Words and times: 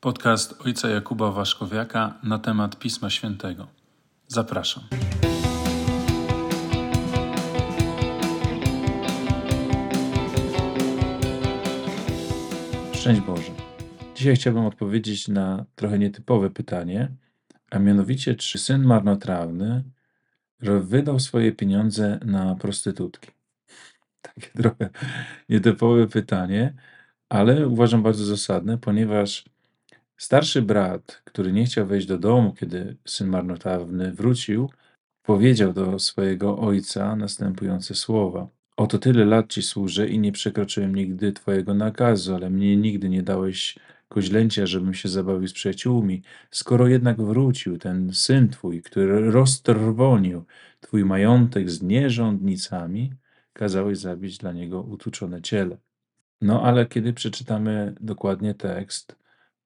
Podcast 0.00 0.66
ojca 0.66 0.88
Jakuba 0.88 1.30
Waszkowiaka 1.30 2.18
na 2.22 2.38
temat 2.38 2.78
Pisma 2.78 3.10
Świętego. 3.10 3.66
Zapraszam. 4.28 4.84
Szczęść 12.92 13.20
Boże. 13.20 13.52
Dzisiaj 14.14 14.36
chciałbym 14.36 14.66
odpowiedzieć 14.66 15.28
na 15.28 15.64
trochę 15.74 15.98
nietypowe 15.98 16.50
pytanie, 16.50 17.08
a 17.70 17.78
mianowicie, 17.78 18.34
czy 18.34 18.58
syn 18.58 18.84
marnotrawny 18.84 19.84
wydał 20.80 21.20
swoje 21.20 21.52
pieniądze 21.52 22.20
na 22.24 22.54
prostytutki? 22.54 23.30
Takie 24.22 24.50
trochę 24.56 24.90
nietypowe 25.48 26.06
pytanie, 26.06 26.74
ale 27.28 27.68
uważam 27.68 28.02
bardzo 28.02 28.24
zasadne, 28.24 28.78
ponieważ 28.78 29.44
starszy 30.18 30.62
brat, 30.62 31.22
który 31.24 31.52
nie 31.52 31.64
chciał 31.64 31.86
wejść 31.86 32.06
do 32.06 32.18
domu, 32.18 32.52
kiedy 32.52 32.96
syn 33.04 33.28
marnotrawny 33.28 34.12
wrócił, 34.12 34.70
powiedział 35.22 35.72
do 35.72 35.98
swojego 35.98 36.58
ojca 36.58 37.16
następujące 37.16 37.94
słowa: 37.94 38.48
Oto 38.76 38.98
tyle 38.98 39.24
lat 39.24 39.48
ci 39.48 39.62
służę 39.62 40.08
i 40.08 40.18
nie 40.18 40.32
przekroczyłem 40.32 40.94
nigdy 40.94 41.32
twojego 41.32 41.74
nakazu, 41.74 42.34
ale 42.34 42.50
mnie 42.50 42.76
nigdy 42.76 43.08
nie 43.08 43.22
dałeś 43.22 43.78
koźlęcia, 44.08 44.66
żebym 44.66 44.94
się 44.94 45.08
zabawił 45.08 45.48
z 45.48 45.52
przyjaciółmi. 45.52 46.22
Skoro 46.50 46.88
jednak 46.88 47.22
wrócił 47.22 47.78
ten 47.78 48.12
syn 48.12 48.48
twój, 48.48 48.82
który 48.82 49.30
roztrwonił 49.30 50.44
twój 50.80 51.04
majątek 51.04 51.70
z 51.70 51.82
nierządnicami, 51.82 53.12
kazałeś 53.52 53.98
zabić 53.98 54.38
dla 54.38 54.52
niego 54.52 54.82
utuczone 54.82 55.42
ciele. 55.42 55.76
No 56.40 56.62
ale 56.62 56.86
kiedy 56.86 57.12
przeczytamy 57.12 57.94
dokładnie 58.00 58.54
tekst 58.54 59.16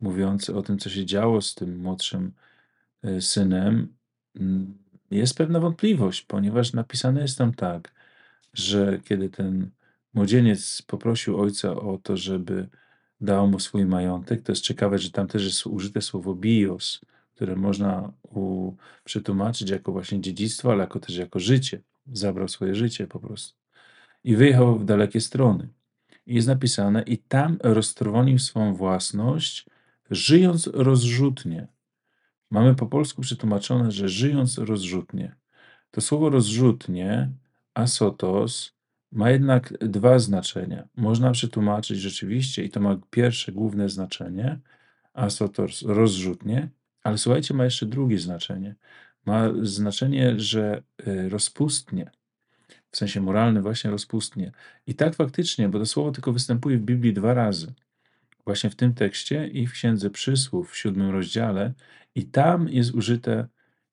mówiący 0.03 0.57
o 0.57 0.63
tym, 0.63 0.79
co 0.79 0.91
się 0.91 1.07
działo 1.07 1.41
z 1.41 1.55
tym 1.55 1.79
młodszym 1.79 2.33
y, 3.05 3.21
synem, 3.21 3.95
mm, 4.37 4.79
jest 5.11 5.37
pewna 5.37 5.61
wątpliwość, 5.61 6.23
ponieważ 6.23 6.73
napisane 6.73 7.23
jest 7.23 7.39
tam 7.39 7.55
tak, 7.55 7.93
że 8.55 9.01
kiedy 9.05 9.29
ten 9.31 9.71
młodzieniec 10.15 10.83
poprosił 10.83 11.41
ojca 11.41 11.77
o 11.77 11.99
to, 11.99 12.17
żeby 12.17 12.69
dał 13.21 13.49
mu 13.49 13.61
swój 13.61 13.87
majątek, 13.87 14.43
to 14.43 14.53
jest 14.53 14.63
ciekawe, 14.63 14.99
że 14.99 15.11
tam 15.11 15.29
też 15.29 15.45
jest 15.45 15.67
użyte 15.67 16.01
słowo 16.01 16.35
bios, 16.35 17.01
które 17.35 17.57
można 17.57 18.13
u, 18.23 18.73
przetłumaczyć 19.05 19.71
jako 19.71 19.93
właśnie 19.93 20.21
dziedzictwo, 20.21 20.73
ale 20.73 20.81
jako 20.81 21.01
też 21.01 21.17
jako 21.17 21.39
życie. 21.39 21.81
Zabrał 22.13 22.49
swoje 22.49 22.75
życie 22.75 23.07
po 23.07 23.21
prostu. 23.21 23.59
I 24.25 24.37
wyjechał 24.37 24.79
w 24.79 24.85
dalekie 24.85 25.21
strony. 25.21 25.69
I 26.27 26.35
jest 26.35 26.49
napisane, 26.49 27.03
i 27.03 27.19
tam 27.19 27.59
roztrwonił 27.63 28.39
swą 28.39 28.75
własność, 28.75 29.67
żyjąc 30.13 30.67
rozrzutnie. 30.67 31.69
Mamy 32.51 32.75
po 32.75 32.87
polsku 32.87 33.23
przetłumaczone, 33.23 33.93
że 33.93 34.09
żyjąc 34.09 34.59
rozrzutnie. 34.59 35.37
To 35.91 36.01
słowo 36.01 36.31
rozrzutnie, 36.31 37.31
asotos, 37.75 38.73
ma 39.13 39.31
jednak 39.31 39.79
dwa 39.79 40.19
znaczenia. 40.19 40.89
Można 40.97 41.31
przetłumaczyć 41.31 42.01
rzeczywiście, 42.01 42.65
i 42.65 42.71
to 42.71 42.81
ma 42.81 42.97
pierwsze 43.11 43.53
główne 43.53 43.89
znaczenie, 43.89 44.59
asotos 45.13 45.83
rozrzutnie, 45.83 46.69
ale 47.03 47.19
słuchajcie, 47.19 47.55
ma 47.55 47.65
jeszcze 47.65 47.87
drugie 47.87 48.19
znaczenie. 48.19 48.75
Ma 49.27 49.49
znaczenie, 49.63 50.41
że 50.41 50.83
y, 51.07 51.29
rozpustnie, 51.29 52.11
w 52.91 52.97
sensie 52.97 53.21
moralnym 53.21 53.63
właśnie 53.63 53.91
rozpustnie. 53.91 54.53
I 54.87 54.95
tak 54.95 55.15
faktycznie, 55.15 55.69
bo 55.69 55.79
to 55.79 55.87
słowo 55.87 56.11
tylko 56.11 56.33
występuje 56.33 56.79
w 56.79 56.83
Biblii 56.83 57.13
dwa 57.13 57.35
razy. 57.35 57.73
Właśnie 58.47 58.71
w 58.71 58.77
tym 58.77 58.95
tekście 58.95 59.47
i 59.47 59.67
w 59.67 59.73
Księdze 59.73 60.11
Przysłów 60.11 60.71
w 60.71 60.77
siódmym 60.77 61.11
rozdziale 61.11 61.73
i 62.15 62.27
tam 62.27 62.69
jest 62.69 62.95
użyte 62.95 63.49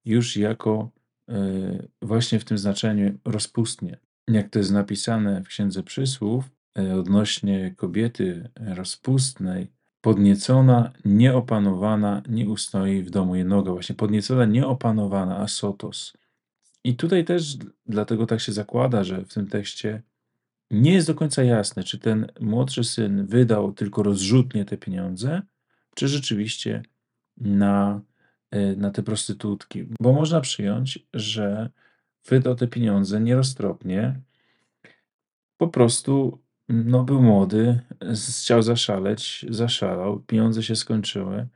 już 0.05 0.37
jako 0.37 0.91
y, 1.29 1.87
właśnie 2.01 2.39
w 2.39 2.45
tym 2.45 2.57
znaczeniu 2.57 3.19
rozpustnie. 3.25 3.97
Jak 4.27 4.49
to 4.49 4.59
jest 4.59 4.71
napisane 4.71 5.43
w 5.43 5.47
Księdze 5.47 5.83
Przysłów 5.83 6.49
y, 6.79 6.93
odnośnie 6.93 7.73
kobiety 7.77 8.49
rozpustnej, 8.55 9.71
podniecona, 10.01 10.91
nieopanowana, 11.05 12.21
nie 12.29 12.49
ustoi 12.49 13.03
w 13.03 13.09
domu 13.09 13.35
jednoga. 13.35 13.71
Właśnie 13.71 13.95
podniecona, 13.95 14.45
nieopanowana, 14.45 15.37
asotos. 15.37 16.17
I 16.83 16.95
tutaj 16.95 17.25
też 17.25 17.57
dlatego 17.85 18.25
tak 18.25 18.39
się 18.39 18.51
zakłada, 18.51 19.03
że 19.03 19.25
w 19.25 19.33
tym 19.33 19.47
tekście 19.47 20.01
nie 20.71 20.93
jest 20.93 21.07
do 21.07 21.15
końca 21.15 21.43
jasne, 21.43 21.83
czy 21.83 21.99
ten 21.99 22.31
młodszy 22.39 22.83
syn 22.83 23.25
wydał 23.25 23.73
tylko 23.73 24.03
rozrzutnie 24.03 24.65
te 24.65 24.77
pieniądze, 24.77 25.41
czy 25.95 26.07
rzeczywiście 26.07 26.83
na, 27.37 28.01
e, 28.51 28.75
na 28.75 28.91
te 28.91 29.03
prostytutki. 29.03 29.85
Bo 29.99 30.13
można 30.13 30.41
przyjąć, 30.41 30.99
że 31.13 31.69
wydał 32.25 32.55
te 32.55 32.67
pieniądze 32.67 33.21
nieroztropnie, 33.21 34.21
po 35.57 35.67
prostu 35.67 36.39
no, 36.69 37.03
był 37.03 37.21
młody, 37.21 37.79
chciał 38.39 38.61
zaszaleć, 38.61 39.45
zaszalał, 39.49 40.19
pieniądze 40.19 40.63
się 40.63 40.75
skończyły, 40.75 41.47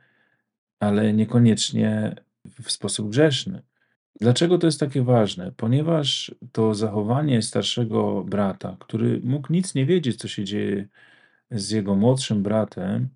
ale 0.80 1.12
niekoniecznie 1.12 2.14
w 2.62 2.70
sposób 2.70 3.10
grzeszny. 3.10 3.62
Dlaczego 4.20 4.58
to 4.58 4.66
jest 4.66 4.80
takie 4.80 5.02
ważne? 5.02 5.52
Ponieważ 5.56 6.34
to 6.52 6.74
zachowanie 6.74 7.42
starszego 7.42 8.24
brata, 8.24 8.76
który 8.80 9.20
mógł 9.24 9.52
nic 9.52 9.74
nie 9.74 9.86
wiedzieć, 9.86 10.16
co 10.16 10.28
się 10.28 10.44
dzieje 10.44 10.88
z 11.50 11.70
jego 11.70 11.94
młodszym 11.94 12.42
bratem, 12.42 13.08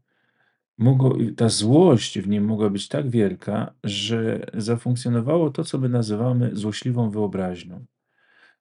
mogło, 0.78 1.16
ta 1.37 1.48
złość 1.48 2.19
w 2.19 2.28
nim 2.28 2.44
mogła 2.44 2.70
być 2.70 2.88
tak 2.88 3.10
wielka, 3.10 3.75
że 3.84 4.47
zafunkcjonowało 4.54 5.50
to, 5.50 5.64
co 5.64 5.78
my 5.78 5.88
nazywamy 5.88 6.50
złośliwą 6.53 7.10
wyobraźnią. 7.10 7.84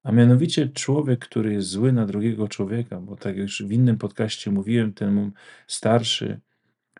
A 0.04 0.12
mianowicie 0.12 0.70
człowiek, 0.70 1.20
który 1.20 1.54
jest 1.54 1.68
zły 1.68 1.92
na 1.92 2.06
drugiego 2.06 2.48
człowieka, 2.48 3.00
bo 3.02 3.16
tak 3.16 3.26
jak 3.26 3.38
już 3.38 3.64
w 3.64 3.72
innym 3.72 3.98
podcaście 3.98 4.52
mówiłem, 4.52 4.94
ten 4.94 5.32
starszy 5.68 6.40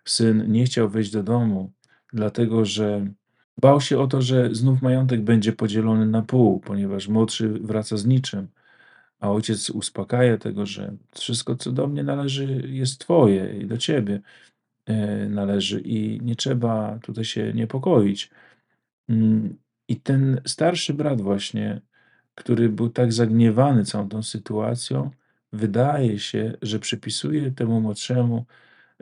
syn 0.06 0.52
nie 0.52 0.66
chciał 0.66 0.90
wejść 0.90 1.12
do 1.12 1.24
domu, 1.24 1.72
dlatego 2.14 2.66
że 2.66 3.08
Bał 3.62 3.82
się 3.82 4.00
o 4.00 4.08
to, 4.08 4.22
że 4.22 4.56
znów 4.56 4.82
majątek 4.82 5.22
będzie 5.22 5.54
podzielony 5.54 6.06
na 6.06 6.22
pół, 6.22 6.60
ponieważ 6.60 7.08
młodszy 7.08 7.50
wraca 7.50 7.98
z 7.98 8.06
niczym, 8.06 8.48
a 9.20 9.32
ojciec 9.32 9.70
uspokaja 9.70 10.38
tego, 10.38 10.66
że 10.66 10.94
wszystko, 11.12 11.56
co 11.56 11.72
do 11.72 11.88
mnie 11.88 12.04
należy, 12.04 12.64
jest 12.68 13.00
Twoje 13.00 13.60
i 13.60 13.66
do 13.66 13.78
Ciebie 13.78 14.22
e, 14.86 15.30
należy 15.30 15.82
i 15.82 16.22
nie 16.22 16.36
trzeba 16.36 17.00
tutaj 17.02 17.26
się 17.26 17.54
niepokoić. 17.54 18.32
Mm, 19.10 19.58
I 19.88 19.96
ten 19.96 20.42
starszy 20.46 20.94
brat, 20.94 21.22
właśnie, 21.22 21.82
który 22.36 22.70
był 22.70 22.90
tak 22.90 23.14
zagniewany 23.14 23.86
całą 23.86 24.10
tą 24.10 24.24
sytuacją, 24.24 25.12
wydaje 25.54 26.20
się, 26.20 26.58
że 26.62 26.80
przypisuje 26.80 27.52
temu 27.52 27.82
młodszemu 27.82 28.46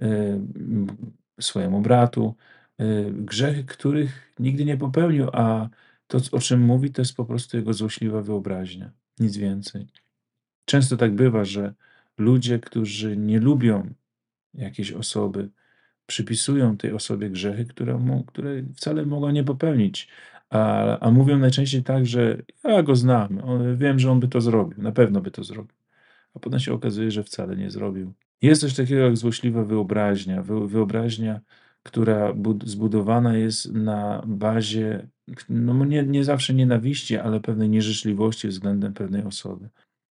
e, 0.01 0.39
swojemu 1.41 1.81
bratu 1.81 2.35
grzechy, 3.11 3.63
których 3.63 4.33
nigdy 4.39 4.65
nie 4.65 4.77
popełnił, 4.77 5.27
a 5.33 5.69
to, 6.07 6.19
o 6.31 6.39
czym 6.39 6.61
mówi, 6.61 6.91
to 6.91 7.01
jest 7.01 7.15
po 7.15 7.25
prostu 7.25 7.57
jego 7.57 7.73
złośliwa 7.73 8.21
wyobraźnia. 8.21 8.91
Nic 9.19 9.37
więcej. 9.37 9.87
Często 10.65 10.97
tak 10.97 11.15
bywa, 11.15 11.45
że 11.45 11.73
ludzie, 12.17 12.59
którzy 12.59 13.17
nie 13.17 13.39
lubią 13.39 13.93
jakiejś 14.53 14.91
osoby, 14.91 15.49
przypisują 16.05 16.77
tej 16.77 16.91
osobie 16.91 17.29
grzechy, 17.29 17.65
które, 17.65 18.23
które 18.27 18.63
wcale 18.75 19.05
mogła 19.05 19.31
nie 19.31 19.43
popełnić. 19.43 20.07
A, 20.49 20.99
a 20.99 21.11
mówią 21.11 21.37
najczęściej 21.37 21.83
tak, 21.83 22.05
że 22.05 22.41
ja 22.63 22.83
go 22.83 22.95
znam, 22.95 23.41
wiem, 23.75 23.99
że 23.99 24.11
on 24.11 24.19
by 24.19 24.27
to 24.27 24.41
zrobił, 24.41 24.83
na 24.83 24.91
pewno 24.91 25.21
by 25.21 25.31
to 25.31 25.43
zrobił. 25.43 25.75
A 26.33 26.39
potem 26.39 26.59
się 26.59 26.73
okazuje, 26.73 27.11
że 27.11 27.23
wcale 27.23 27.55
nie 27.55 27.71
zrobił. 27.71 28.13
Jest 28.41 28.61
coś 28.61 28.73
takiego 28.73 29.01
jak 29.01 29.17
złośliwa 29.17 29.63
wyobraźnia. 29.63 30.43
Wyobraźnia 30.43 31.41
która 31.85 32.33
zbudowana 32.65 33.37
jest 33.37 33.73
na 33.73 34.23
bazie, 34.27 35.07
no 35.49 35.85
nie, 35.85 36.03
nie 36.03 36.23
zawsze 36.23 36.53
nienawiści, 36.53 37.17
ale 37.17 37.39
pewnej 37.39 37.69
nieżyczliwości 37.69 38.47
względem 38.47 38.93
pewnej 38.93 39.23
osoby. 39.23 39.69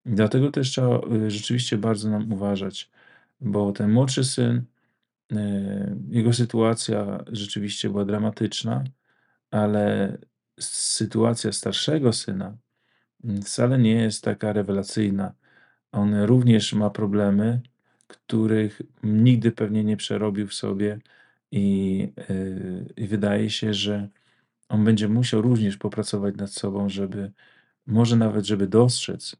dlatego 0.06 0.50
też 0.50 0.70
trzeba 0.70 1.00
y, 1.26 1.30
rzeczywiście 1.30 1.78
bardzo 1.78 2.10
nam 2.10 2.32
uważać, 2.32 2.90
bo 3.40 3.72
ten 3.72 3.90
młodszy 3.92 4.24
syn, 4.24 4.62
y, 5.32 5.36
jego 6.08 6.32
sytuacja 6.32 7.24
rzeczywiście 7.32 7.90
była 7.90 8.04
dramatyczna, 8.04 8.84
ale 9.50 10.18
sytuacja 10.60 11.52
starszego 11.52 12.12
syna 12.12 12.56
mm, 13.24 13.42
wcale 13.42 13.78
nie 13.78 13.94
jest 13.94 14.24
taka 14.24 14.52
rewelacyjna. 14.52 15.34
On 15.92 16.14
również 16.14 16.72
ma 16.72 16.90
problemy, 16.90 17.60
których 18.06 18.82
nigdy 19.02 19.52
pewnie 19.52 19.84
nie 19.84 19.96
przerobił 19.96 20.46
w 20.48 20.54
sobie 20.54 20.98
i, 21.52 21.98
yy, 22.28 22.86
I 22.96 23.06
wydaje 23.06 23.50
się, 23.50 23.74
że 23.74 24.08
on 24.68 24.84
będzie 24.84 25.08
musiał 25.08 25.42
również 25.42 25.76
popracować 25.76 26.36
nad 26.36 26.52
sobą, 26.52 26.88
żeby 26.88 27.32
może 27.86 28.16
nawet, 28.16 28.46
żeby 28.46 28.66
dostrzec 28.66 29.36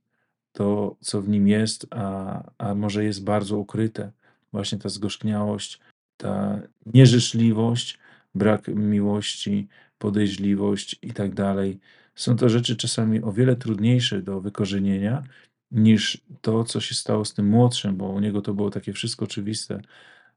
to, 0.53 0.97
co 1.01 1.23
w 1.23 1.29
nim 1.29 1.49
jest, 1.49 1.87
a, 1.91 2.43
a 2.59 2.75
może 2.75 3.05
jest 3.05 3.25
bardzo 3.25 3.59
ukryte. 3.59 4.13
Właśnie 4.53 4.79
ta 4.79 4.89
zgorzkniałość, 4.89 5.81
ta 6.17 6.61
nieżyczliwość, 6.87 7.99
brak 8.35 8.69
miłości, 8.69 9.69
podejrzliwość 9.99 10.99
i 11.03 11.13
tak 11.13 11.35
dalej. 11.35 11.81
Są 12.15 12.37
to 12.37 12.49
rzeczy 12.49 12.77
czasami 12.77 13.23
o 13.23 13.33
wiele 13.33 13.57
trudniejsze 13.57 14.23
do 14.23 14.41
wykorzenienia 14.41 15.23
niż 15.71 16.25
to, 16.41 16.65
co 16.65 16.81
się 16.81 16.95
stało 16.95 17.25
z 17.25 17.35
tym 17.35 17.47
młodszym, 17.47 17.97
bo 17.97 18.09
u 18.09 18.21
niego 18.21 18.43
to 18.43 18.55
było 18.55 18.71
takie 18.71 18.93
wszystko 18.93 19.25
oczywiste. 19.25 19.81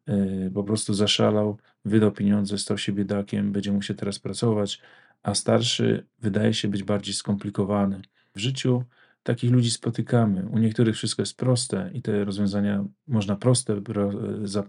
Yy, 0.07 0.51
po 0.53 0.63
prostu 0.63 0.93
zaszalał, 0.93 1.57
wydał 1.85 2.11
pieniądze, 2.11 2.57
stał 2.57 2.77
się 2.77 2.91
biedakiem, 2.91 3.51
będzie 3.51 3.71
mu 3.71 3.81
się 3.81 3.93
teraz 3.93 4.19
pracować, 4.19 4.81
a 5.23 5.35
starszy 5.35 6.05
wydaje 6.19 6.53
się 6.53 6.67
być 6.67 6.83
bardziej 6.83 7.13
skomplikowany. 7.13 8.01
W 8.35 8.39
życiu 8.39 8.83
takich 9.23 9.51
ludzi 9.51 9.71
spotykamy. 9.71 10.47
U 10.51 10.57
niektórych 10.57 10.95
wszystko 10.95 11.21
jest 11.21 11.37
proste 11.37 11.89
i 11.93 12.01
te 12.01 12.25
rozwiązania 12.25 12.85
można 13.07 13.35
proste 13.35 13.81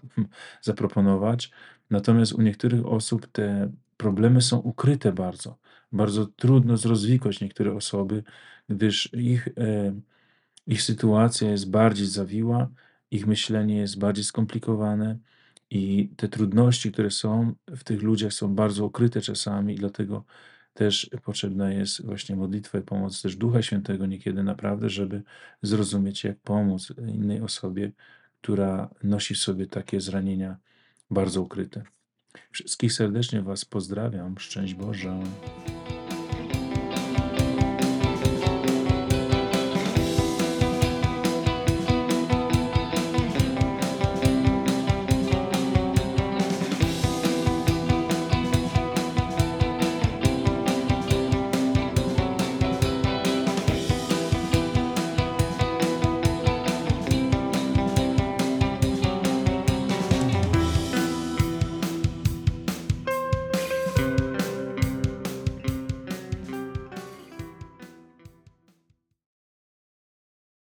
zaproponować, 0.62 1.50
natomiast 1.91 2.33
u 2.33 2.43
niektórych 2.43 2.87
osób 2.87 3.27
te 3.33 3.71
problemy 3.97 4.43
są 4.43 4.59
ukryte 4.59 5.12
bardzo. 5.12 5.59
Bardzo 5.93 6.27
trudno 6.27 6.77
zrozwikłać 6.77 7.41
niektóre 7.41 7.73
osoby, 7.75 8.23
gdyż 8.69 9.12
ich, 9.12 9.49
e, 9.49 9.94
ich 10.67 10.83
sytuacja 10.83 11.50
jest 11.50 11.71
bardziej 11.71 12.06
zawiła, 12.06 12.69
ich 13.11 13.26
myślenie 13.26 13.76
jest 13.76 13.99
bardziej 13.99 14.25
skomplikowane 14.25 15.19
i 15.70 16.08
te 16.17 16.29
trudności, 16.29 16.93
które 16.93 17.11
są 17.11 17.55
w 17.69 17.85
tych 17.85 18.03
ludziach, 18.03 18.32
są 18.32 18.55
bardzo 18.55 18.87
ukryte 18.87 19.20
czasami, 19.20 19.75
i 19.75 19.76
dlatego 19.76 20.25
też 20.75 21.11
potrzebna 21.25 21.73
jest 21.73 22.06
właśnie 22.06 22.37
modlitwa 22.37 22.79
i 22.79 22.82
pomoc 22.82 23.23
też 23.23 23.37
Ducha 23.37 23.62
Świętego 23.62 24.06
niekiedy 24.06 24.43
naprawdę, 24.43 24.91
żeby 24.91 25.23
zrozumieć, 25.62 26.25
jak 26.25 26.38
pomóc 26.38 26.93
innej 27.08 27.41
osobie, 27.41 27.93
która 28.41 28.91
nosi 29.03 29.35
w 29.35 29.38
sobie 29.38 29.67
takie 29.67 30.00
zranienia 30.00 30.56
bardzo 31.11 31.43
ukryte. 31.43 31.82
Wszystkich 32.50 32.93
serdecznie 32.93 33.43
Was 33.43 33.64
pozdrawiam. 33.64 34.38
Szczęść 34.38 34.75
Boże. 34.75 35.20